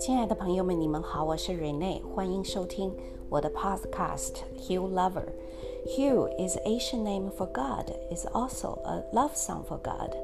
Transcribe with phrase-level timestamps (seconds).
[0.00, 2.90] 亲爱的朋友们，你们好，我是 Rene，欢迎收听
[3.28, 5.26] 我的 Podcast Hugh Lover。
[5.84, 10.16] Hugh is Asian name for God, is also a love song for God.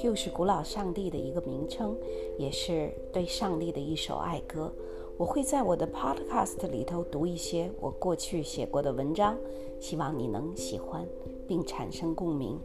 [0.00, 1.94] Hugh 是古老上帝的一个名称，
[2.38, 4.72] 也是对上帝的一首爱歌。
[5.18, 9.36] 我会在我的 Podcast 里头读一些我过去写过的文章，
[9.78, 11.06] 希望你能喜欢
[11.46, 12.58] 并产生共鸣。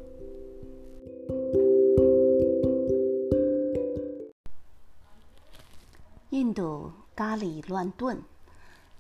[6.54, 8.22] 印度咖喱乱炖。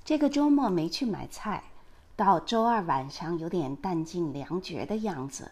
[0.03, 1.63] 这个周末没去买菜，
[2.15, 5.51] 到周二晚上有点弹尽粮绝的样子。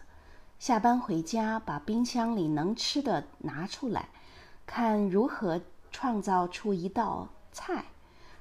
[0.58, 4.08] 下班回家，把冰箱里能吃的拿出来，
[4.66, 5.60] 看如何
[5.92, 7.84] 创造出一道菜。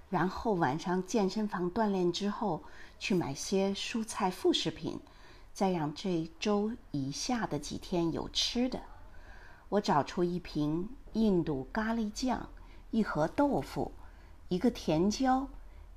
[0.09, 2.63] 然后晚上健身房锻炼之后，
[2.97, 4.99] 去买些蔬菜副食品，
[5.53, 8.79] 再让这周以下的几天有吃的。
[9.69, 12.49] 我找出一瓶印度咖喱酱。
[12.91, 13.93] 一盒豆腐，
[14.49, 15.47] 一个甜椒，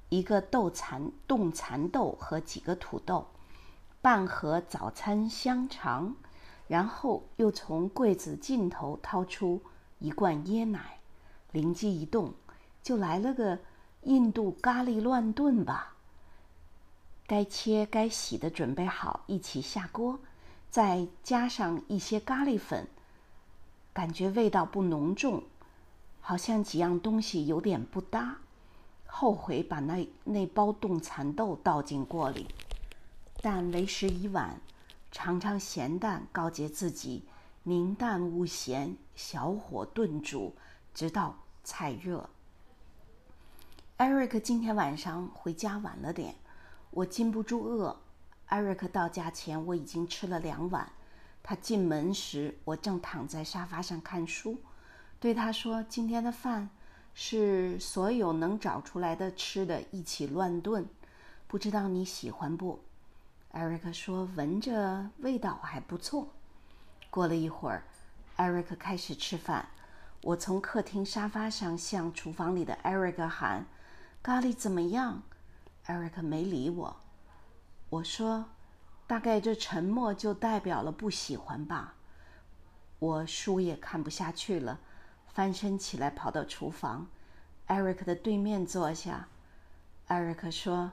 [0.08, 3.26] 一个豆蚕冻蚕豆和几个土豆，
[4.00, 6.14] 半盒早餐香肠，
[6.68, 9.60] 然后又从柜子尽头掏出
[9.98, 11.00] 一罐椰奶，
[11.50, 12.32] 灵机一动，
[12.80, 13.58] 就来了个
[14.02, 15.96] 印度咖喱乱炖吧。
[17.26, 20.20] 该切该洗的准备好，一起下锅，
[20.70, 22.86] 再加上一些咖喱粉，
[23.92, 25.42] 感觉味道不浓重。
[26.26, 28.38] 好像几样东西有点不搭，
[29.04, 32.48] 后悔把那那包冻蚕豆倒进锅里，
[33.42, 34.58] 但为时已晚。
[35.12, 37.24] 尝尝咸淡，告诫自己：
[37.64, 40.54] 宁淡勿咸，小火炖煮，
[40.94, 42.30] 直到菜热。
[43.98, 46.36] Eric 今天晚上回家晚了点，
[46.90, 48.00] 我禁不住饿。
[48.48, 50.90] Eric 到家前，我已经吃了两碗。
[51.42, 54.56] 他进门时，我正躺在沙发上看书。
[55.24, 56.68] 对他说：“今天的饭
[57.14, 60.86] 是所有能找出来的吃的一起乱炖，
[61.46, 62.78] 不知道你喜欢不？”
[63.52, 66.28] 艾瑞克说：“闻着味道还不错。”
[67.08, 67.84] 过了一会儿，
[68.36, 69.66] 艾瑞克开始吃饭。
[70.20, 73.64] 我从客厅沙发上向厨房里的艾瑞克喊
[74.22, 75.22] ：“咖喱怎么样？”
[75.86, 76.96] 艾瑞克没理我。
[77.88, 78.44] 我说
[79.08, 81.94] ：“大概这沉默就代表了不喜欢吧。”
[83.00, 84.80] 我书也看不下去了。
[85.34, 87.08] 翻身起来，跑到厨房，
[87.66, 89.26] 艾瑞克的对面坐下。
[90.06, 90.92] 艾瑞克说：“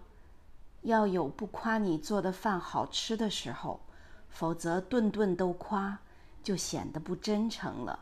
[0.81, 3.81] 要有不夸你做的饭好吃的时候，
[4.29, 5.99] 否则顿顿都夸，
[6.41, 7.99] 就显得不真诚了。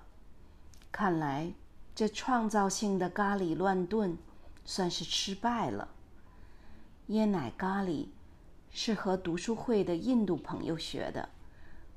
[0.94, 1.52] 看来
[1.94, 4.18] 这创造性的咖喱乱炖
[4.64, 5.90] 算是失败了。
[7.10, 8.08] 椰奶咖喱
[8.72, 11.28] 是和读书会的印度朋友学的，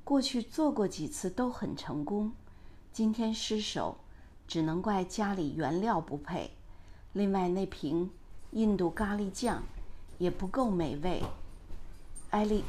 [0.03, 2.32] 过去做过几次都很成功，
[2.92, 3.98] 今天失手。”
[4.53, 6.51] 只能怪家里原料不配，
[7.15, 8.11] 另外那瓶
[8.51, 9.63] 印度咖喱酱
[10.19, 11.23] 也不够美味。
[12.29, 12.63] 艾丽、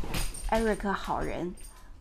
[0.49, 1.53] 艾瑞克好人，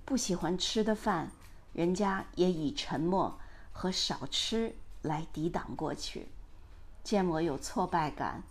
[0.04, 1.32] 不喜欢吃的饭，
[1.72, 3.36] 人家也以沉默
[3.72, 4.72] 和少吃
[5.02, 6.28] 来抵挡过去。
[7.02, 8.44] 见我有挫败感，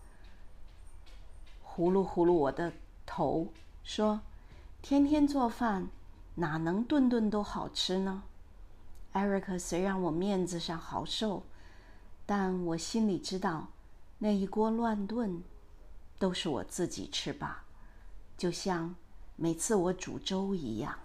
[1.63, 2.73] 呼噜呼噜我的
[3.05, 3.47] 头，
[3.85, 4.19] 说
[4.83, 5.87] ：“天天做饭，
[6.35, 8.23] 哪能顿顿都好吃呢？”
[9.13, 11.43] 艾瑞克虽让我面子上好受，
[12.25, 13.67] 但我心里知道，
[14.19, 15.43] 那一锅乱炖，
[16.17, 17.65] 都是我自己吃吧，
[18.37, 18.95] 就像
[19.35, 20.97] 每次我煮粥一样。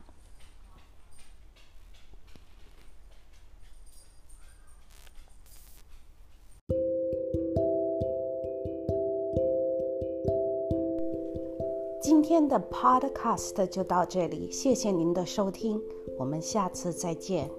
[12.01, 15.81] 今天的 Podcast 就到这里，谢谢您的收听，
[16.17, 17.51] 我们下次再见。